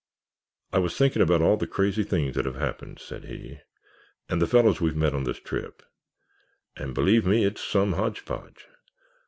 [0.73, 3.59] "I was thinking about all the crazy things that have happened," said he,
[4.29, 5.83] "and the fellows we've met on this trip,
[6.75, 8.65] and believe me, it's some hodge podge.